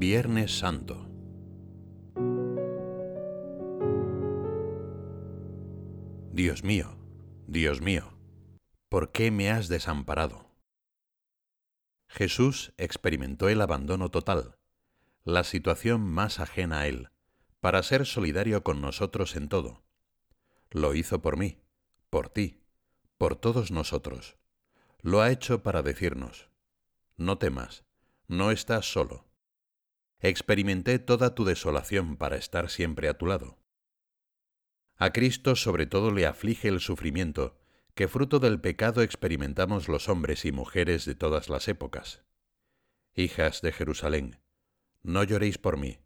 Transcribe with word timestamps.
Viernes 0.00 0.58
Santo. 0.58 1.06
Dios 6.32 6.64
mío, 6.64 6.96
Dios 7.46 7.82
mío, 7.82 8.18
¿por 8.88 9.12
qué 9.12 9.30
me 9.30 9.50
has 9.50 9.68
desamparado? 9.68 10.56
Jesús 12.08 12.72
experimentó 12.78 13.50
el 13.50 13.60
abandono 13.60 14.10
total, 14.10 14.56
la 15.24 15.44
situación 15.44 16.00
más 16.00 16.40
ajena 16.40 16.80
a 16.80 16.86
Él, 16.86 17.10
para 17.60 17.82
ser 17.82 18.06
solidario 18.06 18.64
con 18.64 18.80
nosotros 18.80 19.36
en 19.36 19.50
todo. 19.50 19.84
Lo 20.70 20.94
hizo 20.94 21.20
por 21.20 21.36
mí, 21.36 21.58
por 22.08 22.30
ti, 22.30 22.62
por 23.18 23.36
todos 23.36 23.70
nosotros. 23.70 24.38
Lo 25.02 25.20
ha 25.20 25.30
hecho 25.30 25.62
para 25.62 25.82
decirnos, 25.82 26.48
no 27.18 27.36
temas, 27.36 27.84
no 28.28 28.50
estás 28.50 28.90
solo. 28.90 29.29
Experimenté 30.20 30.98
toda 30.98 31.34
tu 31.34 31.44
desolación 31.44 32.16
para 32.16 32.36
estar 32.36 32.68
siempre 32.68 33.08
a 33.08 33.16
tu 33.16 33.26
lado. 33.26 33.58
A 34.96 35.12
Cristo 35.14 35.56
sobre 35.56 35.86
todo 35.86 36.10
le 36.10 36.26
aflige 36.26 36.68
el 36.68 36.80
sufrimiento, 36.80 37.58
que 37.94 38.06
fruto 38.06 38.38
del 38.38 38.60
pecado 38.60 39.00
experimentamos 39.00 39.88
los 39.88 40.10
hombres 40.10 40.44
y 40.44 40.52
mujeres 40.52 41.06
de 41.06 41.14
todas 41.14 41.48
las 41.48 41.68
épocas. 41.68 42.22
Hijas 43.14 43.62
de 43.62 43.72
Jerusalén, 43.72 44.40
no 45.02 45.24
lloréis 45.24 45.56
por 45.56 45.78
mí, 45.78 46.00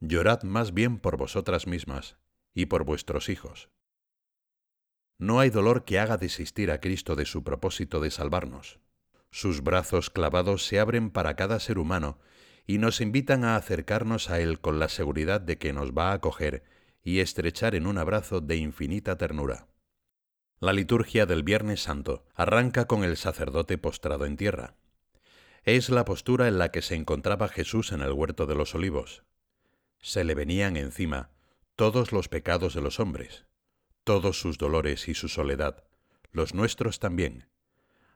llorad 0.00 0.42
más 0.42 0.74
bien 0.74 0.98
por 0.98 1.16
vosotras 1.16 1.66
mismas 1.66 2.18
y 2.52 2.66
por 2.66 2.84
vuestros 2.84 3.30
hijos. 3.30 3.70
No 5.16 5.40
hay 5.40 5.48
dolor 5.48 5.86
que 5.86 5.98
haga 5.98 6.18
desistir 6.18 6.70
a 6.70 6.80
Cristo 6.80 7.16
de 7.16 7.24
su 7.24 7.42
propósito 7.44 7.98
de 8.00 8.10
salvarnos. 8.10 8.78
Sus 9.30 9.62
brazos 9.62 10.10
clavados 10.10 10.66
se 10.66 10.78
abren 10.78 11.10
para 11.10 11.34
cada 11.34 11.60
ser 11.60 11.78
humano 11.78 12.18
y 12.68 12.76
nos 12.76 13.00
invitan 13.00 13.44
a 13.44 13.56
acercarnos 13.56 14.28
a 14.28 14.40
Él 14.40 14.60
con 14.60 14.78
la 14.78 14.90
seguridad 14.90 15.40
de 15.40 15.56
que 15.56 15.72
nos 15.72 15.92
va 15.92 16.10
a 16.10 16.12
acoger 16.12 16.62
y 17.02 17.20
estrechar 17.20 17.74
en 17.74 17.86
un 17.86 17.96
abrazo 17.96 18.42
de 18.42 18.56
infinita 18.56 19.16
ternura. 19.16 19.68
La 20.60 20.74
liturgia 20.74 21.24
del 21.24 21.42
Viernes 21.42 21.82
Santo 21.82 22.26
arranca 22.34 22.86
con 22.86 23.04
el 23.04 23.16
sacerdote 23.16 23.78
postrado 23.78 24.26
en 24.26 24.36
tierra. 24.36 24.74
Es 25.64 25.88
la 25.88 26.04
postura 26.04 26.46
en 26.46 26.58
la 26.58 26.70
que 26.70 26.82
se 26.82 26.94
encontraba 26.94 27.48
Jesús 27.48 27.90
en 27.92 28.02
el 28.02 28.12
huerto 28.12 28.44
de 28.44 28.54
los 28.54 28.74
olivos. 28.74 29.22
Se 29.98 30.22
le 30.22 30.34
venían 30.34 30.76
encima 30.76 31.30
todos 31.74 32.12
los 32.12 32.28
pecados 32.28 32.74
de 32.74 32.82
los 32.82 33.00
hombres, 33.00 33.46
todos 34.04 34.38
sus 34.38 34.58
dolores 34.58 35.08
y 35.08 35.14
su 35.14 35.28
soledad, 35.28 35.84
los 36.32 36.52
nuestros 36.52 36.98
también, 36.98 37.48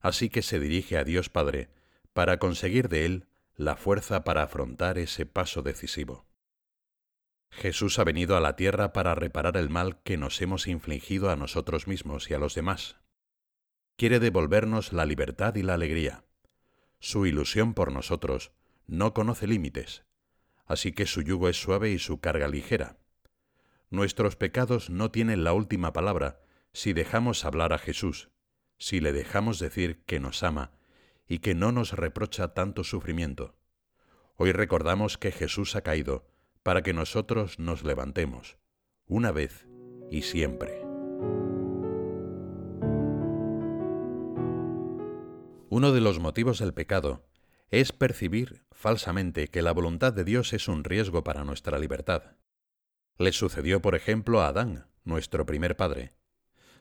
así 0.00 0.30
que 0.30 0.40
se 0.40 0.58
dirige 0.58 0.96
a 0.96 1.04
Dios 1.04 1.28
Padre 1.28 1.68
para 2.14 2.38
conseguir 2.38 2.88
de 2.88 3.04
Él 3.04 3.27
la 3.58 3.74
fuerza 3.74 4.22
para 4.22 4.44
afrontar 4.44 4.98
ese 4.98 5.26
paso 5.26 5.62
decisivo. 5.62 6.28
Jesús 7.50 7.98
ha 7.98 8.04
venido 8.04 8.36
a 8.36 8.40
la 8.40 8.54
tierra 8.54 8.92
para 8.92 9.16
reparar 9.16 9.56
el 9.56 9.68
mal 9.68 10.00
que 10.02 10.16
nos 10.16 10.40
hemos 10.40 10.68
infligido 10.68 11.28
a 11.28 11.34
nosotros 11.34 11.88
mismos 11.88 12.30
y 12.30 12.34
a 12.34 12.38
los 12.38 12.54
demás. 12.54 13.00
Quiere 13.96 14.20
devolvernos 14.20 14.92
la 14.92 15.04
libertad 15.04 15.56
y 15.56 15.64
la 15.64 15.74
alegría. 15.74 16.24
Su 17.00 17.26
ilusión 17.26 17.74
por 17.74 17.90
nosotros 17.90 18.52
no 18.86 19.12
conoce 19.12 19.48
límites, 19.48 20.04
así 20.64 20.92
que 20.92 21.06
su 21.06 21.22
yugo 21.22 21.48
es 21.48 21.60
suave 21.60 21.90
y 21.90 21.98
su 21.98 22.20
carga 22.20 22.46
ligera. 22.46 22.98
Nuestros 23.90 24.36
pecados 24.36 24.88
no 24.88 25.10
tienen 25.10 25.42
la 25.42 25.52
última 25.52 25.92
palabra 25.92 26.40
si 26.72 26.92
dejamos 26.92 27.44
hablar 27.44 27.72
a 27.72 27.78
Jesús, 27.78 28.30
si 28.78 29.00
le 29.00 29.12
dejamos 29.12 29.58
decir 29.58 30.04
que 30.04 30.20
nos 30.20 30.44
ama 30.44 30.77
y 31.28 31.40
que 31.40 31.54
no 31.54 31.72
nos 31.72 31.92
reprocha 31.92 32.54
tanto 32.54 32.82
sufrimiento. 32.84 33.54
Hoy 34.36 34.52
recordamos 34.52 35.18
que 35.18 35.30
Jesús 35.30 35.76
ha 35.76 35.82
caído 35.82 36.26
para 36.62 36.82
que 36.82 36.94
nosotros 36.94 37.58
nos 37.58 37.84
levantemos, 37.84 38.58
una 39.06 39.30
vez 39.30 39.68
y 40.10 40.22
siempre. 40.22 40.80
Uno 45.70 45.92
de 45.92 46.00
los 46.00 46.18
motivos 46.18 46.58
del 46.58 46.72
pecado 46.72 47.28
es 47.70 47.92
percibir 47.92 48.64
falsamente 48.72 49.48
que 49.48 49.60
la 49.60 49.72
voluntad 49.72 50.14
de 50.14 50.24
Dios 50.24 50.54
es 50.54 50.66
un 50.66 50.82
riesgo 50.82 51.22
para 51.24 51.44
nuestra 51.44 51.78
libertad. 51.78 52.36
Le 53.18 53.32
sucedió, 53.32 53.82
por 53.82 53.94
ejemplo, 53.94 54.40
a 54.40 54.48
Adán, 54.48 54.86
nuestro 55.04 55.44
primer 55.44 55.76
padre. 55.76 56.14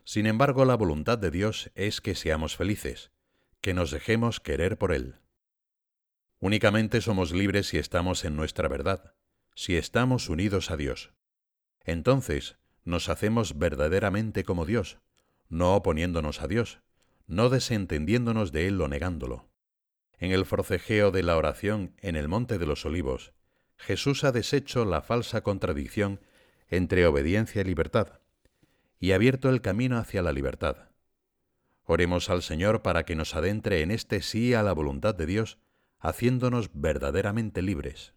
Sin 0.06 0.26
embargo, 0.26 0.64
la 0.64 0.76
voluntad 0.76 1.18
de 1.18 1.32
Dios 1.32 1.70
es 1.76 2.00
que 2.00 2.16
seamos 2.16 2.56
felices, 2.56 3.12
que 3.68 3.74
nos 3.74 3.92
dejemos 3.92 4.40
querer 4.40 4.78
por 4.78 4.94
Él. 4.94 5.16
Únicamente 6.40 7.02
somos 7.02 7.34
libres 7.34 7.68
si 7.68 7.78
estamos 7.78 8.24
en 8.24 8.38
nuestra 8.38 8.70
verdad, 8.70 9.14
si 9.56 9.76
estamos 9.76 10.30
unidos 10.30 10.72
a 10.72 10.78
Dios. 10.78 11.12
Entonces 11.84 12.58
nos 12.86 13.10
hacemos 13.10 13.58
verdaderamente 13.58 14.46
como 14.46 14.66
Dios, 14.66 15.00
no 15.50 15.76
oponiéndonos 15.76 16.42
a 16.42 16.48
Dios, 16.48 16.80
no 17.26 17.50
desentendiéndonos 17.50 18.54
de 18.54 18.68
Él 18.70 18.80
o 18.80 18.88
negándolo. 18.88 19.50
En 20.18 20.32
el 20.32 20.46
forcejeo 20.46 21.12
de 21.12 21.24
la 21.24 21.36
oración 21.36 21.94
en 22.00 22.16
el 22.16 22.30
Monte 22.30 22.60
de 22.60 22.68
los 22.68 22.86
Olivos, 22.86 23.34
Jesús 23.76 24.24
ha 24.24 24.32
deshecho 24.32 24.86
la 24.86 25.02
falsa 25.02 25.42
contradicción 25.42 26.22
entre 26.70 27.06
obediencia 27.06 27.64
y 27.64 27.66
libertad 27.66 28.22
y 28.98 29.12
abierto 29.12 29.50
el 29.50 29.60
camino 29.60 29.98
hacia 29.98 30.22
la 30.22 30.32
libertad. 30.32 30.88
Oremos 31.90 32.30
al 32.30 32.42
Señor 32.42 32.82
para 32.82 33.06
que 33.06 33.16
nos 33.16 33.34
adentre 33.34 33.82
en 33.82 33.92
este 33.92 34.22
sí 34.22 34.54
a 34.54 34.62
la 34.62 34.74
voluntad 34.74 35.16
de 35.16 35.26
Dios, 35.26 35.58
haciéndonos 36.00 36.70
verdaderamente 36.74 37.62
libres. 37.62 38.14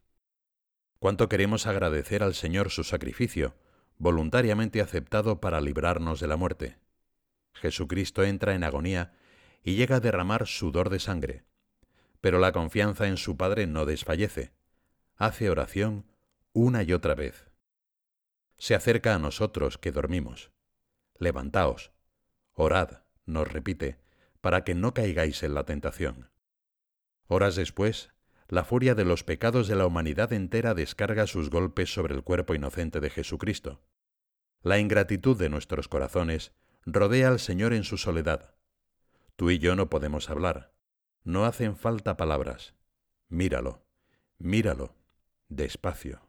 Cuánto 0.98 1.28
queremos 1.28 1.68
agradecer 1.68 2.24
al 2.24 2.34
Señor 2.34 2.70
su 2.70 2.82
sacrificio, 2.82 3.54
voluntariamente 3.96 4.80
aceptado 4.80 5.40
para 5.40 5.60
librarnos 5.60 6.18
de 6.18 6.26
la 6.26 6.36
muerte. 6.36 6.78
Jesucristo 7.54 8.24
entra 8.24 8.56
en 8.56 8.64
agonía 8.64 9.12
y 9.62 9.76
llega 9.76 9.96
a 9.96 10.00
derramar 10.00 10.48
sudor 10.48 10.90
de 10.90 10.98
sangre, 10.98 11.44
pero 12.20 12.40
la 12.40 12.50
confianza 12.50 13.06
en 13.06 13.18
su 13.18 13.36
Padre 13.36 13.68
no 13.68 13.86
desfallece. 13.86 14.52
Hace 15.14 15.48
oración 15.48 16.06
una 16.52 16.82
y 16.82 16.92
otra 16.92 17.14
vez. 17.14 17.52
Se 18.58 18.74
acerca 18.74 19.14
a 19.14 19.20
nosotros 19.20 19.78
que 19.78 19.92
dormimos 19.92 20.50
levantaos, 21.18 21.92
orad, 22.54 23.02
nos 23.30 23.48
repite, 23.48 23.98
para 24.40 24.64
que 24.64 24.74
no 24.74 24.94
caigáis 24.94 25.42
en 25.42 25.54
la 25.54 25.64
tentación. 25.64 26.30
Horas 27.26 27.56
después, 27.56 28.10
la 28.48 28.64
furia 28.64 28.94
de 28.94 29.04
los 29.04 29.22
pecados 29.22 29.68
de 29.68 29.76
la 29.76 29.86
humanidad 29.86 30.32
entera 30.32 30.74
descarga 30.74 31.26
sus 31.26 31.50
golpes 31.50 31.94
sobre 31.94 32.14
el 32.14 32.24
cuerpo 32.24 32.54
inocente 32.54 33.00
de 33.00 33.08
Jesucristo. 33.08 33.80
La 34.62 34.78
ingratitud 34.78 35.38
de 35.38 35.48
nuestros 35.48 35.88
corazones 35.88 36.52
rodea 36.84 37.28
al 37.28 37.38
Señor 37.38 37.72
en 37.72 37.84
su 37.84 37.96
soledad. 37.96 38.54
Tú 39.36 39.50
y 39.50 39.58
yo 39.58 39.76
no 39.76 39.88
podemos 39.88 40.28
hablar. 40.28 40.74
No 41.22 41.44
hacen 41.44 41.76
falta 41.76 42.16
palabras. 42.16 42.74
Míralo, 43.28 43.86
míralo, 44.38 44.96
despacio. 45.48 46.20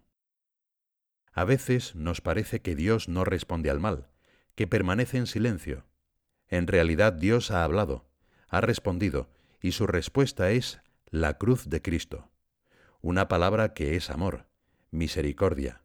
A 1.33 1.45
veces 1.45 1.95
nos 1.95 2.21
parece 2.21 2.61
que 2.61 2.75
Dios 2.75 3.09
no 3.09 3.23
responde 3.23 3.69
al 3.69 3.79
mal, 3.79 4.09
que 4.55 4.67
permanece 4.67 5.17
en 5.17 5.27
silencio. 5.27 5.85
En 6.51 6.67
realidad 6.67 7.13
Dios 7.13 7.49
ha 7.49 7.63
hablado, 7.63 8.05
ha 8.49 8.59
respondido, 8.59 9.29
y 9.61 9.71
su 9.71 9.87
respuesta 9.87 10.51
es 10.51 10.81
la 11.09 11.37
cruz 11.37 11.69
de 11.69 11.81
Cristo, 11.81 12.29
una 13.01 13.29
palabra 13.29 13.73
que 13.73 13.95
es 13.95 14.09
amor, 14.09 14.47
misericordia, 14.91 15.81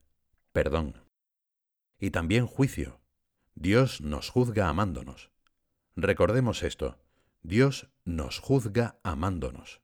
perdón. 0.53 1.03
Y 2.01 2.11
también 2.11 2.47
juicio. 2.47 3.01
Dios 3.55 4.01
nos 4.01 4.29
juzga 4.29 4.69
amándonos. 4.69 5.31
Recordemos 5.95 6.63
esto, 6.63 6.99
Dios 7.43 7.89
nos 8.05 8.41
juzga 8.41 8.99
amándonos. 9.05 9.81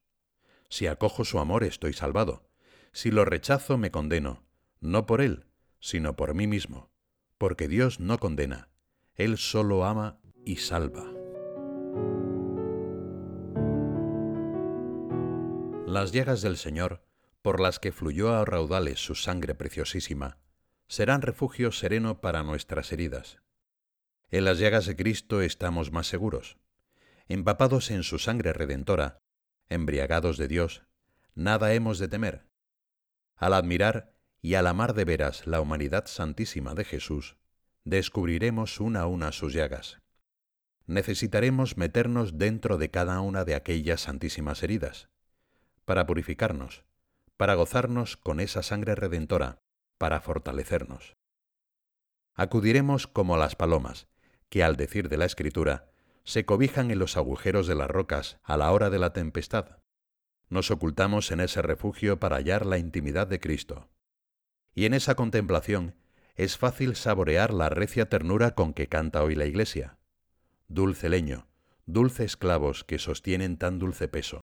Si 0.69 0.88
acojo 0.88 1.25
su 1.25 1.38
amor 1.38 1.62
estoy 1.64 1.93
salvado. 1.93 2.50
Si 2.93 3.11
lo 3.11 3.25
rechazo 3.25 3.78
me 3.78 3.90
condeno, 3.90 4.44
no 4.81 5.06
por 5.06 5.20
Él, 5.20 5.46
sino 5.78 6.17
por 6.17 6.35
mí 6.35 6.46
mismo, 6.46 6.90
porque 7.38 7.69
Dios 7.69 8.00
no 8.00 8.19
condena, 8.19 8.69
él 9.14 9.37
solo 9.38 9.85
ama 9.85 10.19
y 10.44 10.56
salva. 10.56 11.04
Las 15.86 16.12
llagas 16.12 16.42
del 16.42 16.56
Señor, 16.56 17.04
por 17.42 17.60
las 17.60 17.78
que 17.78 17.92
fluyó 17.92 18.34
a 18.34 18.44
raudales 18.44 18.98
su 19.04 19.14
sangre 19.14 19.54
preciosísima, 19.54 20.38
serán 20.88 21.22
refugio 21.22 21.72
sereno 21.72 22.20
para 22.20 22.42
nuestras 22.42 22.92
heridas. 22.92 23.40
En 24.30 24.44
las 24.44 24.58
llagas 24.58 24.86
de 24.86 24.96
Cristo 24.96 25.42
estamos 25.42 25.92
más 25.92 26.06
seguros. 26.06 26.58
Empapados 27.28 27.90
en 27.90 28.02
su 28.02 28.18
sangre 28.18 28.52
redentora, 28.52 29.18
embriagados 29.68 30.38
de 30.38 30.48
Dios, 30.48 30.82
nada 31.34 31.74
hemos 31.74 31.98
de 31.98 32.08
temer. 32.08 32.46
Al 33.36 33.54
admirar 33.54 34.14
y 34.40 34.54
al 34.54 34.66
amar 34.66 34.94
de 34.94 35.04
veras 35.04 35.46
la 35.46 35.60
humanidad 35.60 36.06
santísima 36.06 36.74
de 36.74 36.84
Jesús, 36.84 37.36
descubriremos 37.84 38.80
una 38.80 39.02
a 39.02 39.06
una 39.06 39.32
sus 39.32 39.52
llagas. 39.52 40.02
Necesitaremos 40.92 41.78
meternos 41.78 42.36
dentro 42.36 42.76
de 42.76 42.90
cada 42.90 43.18
una 43.22 43.46
de 43.46 43.54
aquellas 43.54 44.02
santísimas 44.02 44.62
heridas, 44.62 45.08
para 45.86 46.06
purificarnos, 46.06 46.84
para 47.38 47.54
gozarnos 47.54 48.18
con 48.18 48.40
esa 48.40 48.62
sangre 48.62 48.94
redentora, 48.94 49.62
para 49.96 50.20
fortalecernos. 50.20 51.16
Acudiremos 52.34 53.06
como 53.06 53.38
las 53.38 53.56
palomas, 53.56 54.06
que 54.50 54.62
al 54.62 54.76
decir 54.76 55.08
de 55.08 55.16
la 55.16 55.24
Escritura, 55.24 55.88
se 56.24 56.44
cobijan 56.44 56.90
en 56.90 56.98
los 56.98 57.16
agujeros 57.16 57.66
de 57.66 57.74
las 57.74 57.88
rocas 57.88 58.38
a 58.42 58.58
la 58.58 58.70
hora 58.70 58.90
de 58.90 58.98
la 58.98 59.14
tempestad. 59.14 59.78
Nos 60.50 60.70
ocultamos 60.70 61.30
en 61.30 61.40
ese 61.40 61.62
refugio 61.62 62.20
para 62.20 62.36
hallar 62.36 62.66
la 62.66 62.76
intimidad 62.76 63.26
de 63.26 63.40
Cristo. 63.40 63.88
Y 64.74 64.84
en 64.84 64.92
esa 64.92 65.14
contemplación 65.14 65.94
es 66.34 66.58
fácil 66.58 66.96
saborear 66.96 67.54
la 67.54 67.70
recia 67.70 68.10
ternura 68.10 68.50
con 68.50 68.74
que 68.74 68.88
canta 68.88 69.22
hoy 69.22 69.34
la 69.36 69.46
Iglesia. 69.46 69.96
Dulce 70.69 71.09
leño, 71.09 71.47
dulces 71.87 72.37
clavos 72.37 72.85
que 72.85 72.99
sostienen 72.99 73.56
tan 73.56 73.79
dulce 73.79 74.09
peso. 74.09 74.41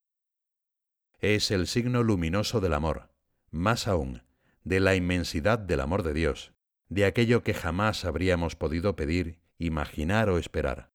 Es 1.19 1.51
el 1.51 1.67
signo 1.67 2.03
luminoso 2.03 2.61
del 2.61 2.73
amor, 2.73 3.09
más 3.51 3.87
aún, 3.87 4.23
de 4.63 4.79
la 4.79 4.95
inmensidad 4.95 5.59
del 5.59 5.79
amor 5.79 6.03
de 6.03 6.13
Dios, 6.13 6.53
de 6.87 7.05
aquello 7.05 7.43
que 7.43 7.53
jamás 7.53 8.05
habríamos 8.05 8.55
podido 8.55 8.95
pedir, 8.95 9.39
imaginar 9.57 10.29
o 10.29 10.37
esperar. 10.37 10.91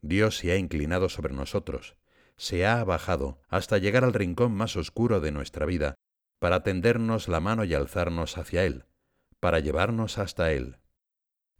Dios 0.00 0.38
se 0.38 0.52
ha 0.52 0.56
inclinado 0.56 1.08
sobre 1.08 1.34
nosotros, 1.34 1.96
se 2.36 2.66
ha 2.66 2.82
bajado 2.84 3.40
hasta 3.48 3.78
llegar 3.78 4.04
al 4.04 4.14
rincón 4.14 4.52
más 4.52 4.76
oscuro 4.76 5.20
de 5.20 5.32
nuestra 5.32 5.66
vida, 5.66 5.94
para 6.38 6.62
tendernos 6.62 7.28
la 7.28 7.40
mano 7.40 7.64
y 7.64 7.74
alzarnos 7.74 8.36
hacia 8.36 8.64
Él, 8.64 8.84
para 9.38 9.60
llevarnos 9.60 10.18
hasta 10.18 10.52
Él. 10.52 10.78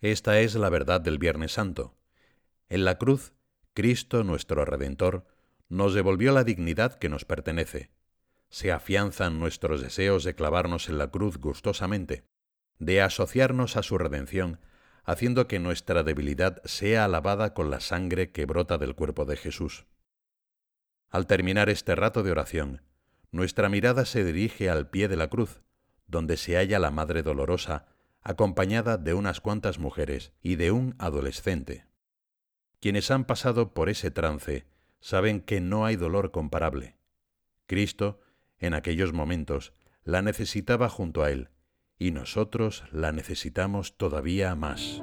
Esta 0.01 0.41
es 0.41 0.57
la 0.57 0.69
verdad 0.71 1.01
del 1.01 1.19
Viernes 1.19 1.53
Santo. 1.53 1.95
En 2.73 2.87
la 2.87 2.97
cruz, 2.97 3.35
Cristo 3.75 4.25
nuestro 4.25 4.65
Redentor 4.65 5.27
nos 5.69 5.93
devolvió 5.93 6.33
la 6.33 6.43
dignidad 6.43 6.95
que 6.95 7.11
nos 7.11 7.27
pertenece. 7.27 7.91
Se 8.49 8.73
afianzan 8.73 9.39
nuestros 9.39 9.83
deseos 9.83 10.25
de 10.25 10.35
clavarnos 10.35 10.89
en 10.89 10.97
la 10.97 11.11
cruz 11.11 11.37
gustosamente, 11.37 12.25
de 12.79 13.03
asociarnos 13.03 13.77
a 13.77 13.83
su 13.83 13.99
redención 13.99 14.59
haciendo 15.05 15.49
que 15.49 15.59
nuestra 15.59 16.03
debilidad 16.03 16.63
sea 16.65 17.05
alabada 17.05 17.53
con 17.53 17.71
la 17.71 17.81
sangre 17.81 18.33
que 18.33 18.47
brota 18.47 18.79
del 18.79 18.95
cuerpo 18.95 19.27
de 19.27 19.37
Jesús. 19.37 19.85
Al 21.11 21.27
terminar 21.27 21.69
este 21.69 21.95
rato 21.95 22.23
de 22.23 22.31
oración, 22.31 22.81
nuestra 23.33 23.69
mirada 23.69 24.07
se 24.07 24.25
dirige 24.25 24.71
al 24.71 24.89
pie 24.89 25.09
de 25.09 25.17
la 25.17 25.29
cruz, 25.29 25.61
donde 26.07 26.39
se 26.39 26.57
halla 26.57 26.79
la 26.79 26.91
Madre 26.91 27.23
Dolorosa, 27.23 27.85
acompañada 28.23 28.97
de 28.97 29.13
unas 29.13 29.43
cuantas 29.43 29.79
mujeres 29.79 30.33
y 30.41 30.57
de 30.57 30.71
un 30.71 30.95
adolescente. 30.99 31.92
Quienes 32.83 33.13
han 33.13 33.27
pasado 33.27 33.75
por 33.75 33.89
ese 33.89 34.11
trance 34.11 34.67
saben 34.99 35.41
que 35.41 35.61
no 35.61 35.87
hay 35.87 35.95
dolor 35.95 36.33
comparable. 36.33 36.97
Cristo, 37.67 38.19
en 38.59 38.75
aquellos 38.75 39.13
momentos, 39.13 39.73
la 40.03 40.21
necesitaba 40.21 40.89
junto 40.89 41.23
a 41.23 41.31
él, 41.31 41.51
y 41.97 42.11
nosotros 42.11 42.83
la 42.91 43.13
necesitamos 43.13 43.97
todavía 43.97 44.57
más. 44.57 45.01